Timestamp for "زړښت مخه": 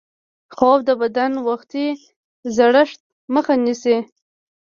2.55-3.53